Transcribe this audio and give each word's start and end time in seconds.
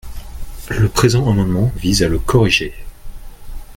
Le 0.71 0.89
présent 0.89 1.29
amendement 1.29 1.71
vise 1.77 2.01
à 2.01 2.07
le 2.07 2.17
corriger. 2.17 2.73